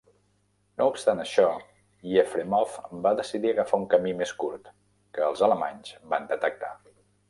[0.81, 1.45] No obstant això,
[2.15, 4.77] Yefremov va decidir agafar un camí més curt,
[5.19, 6.79] que els alemanys van detectar.